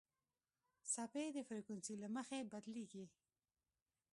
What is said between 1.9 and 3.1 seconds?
له مخې بدلېږي.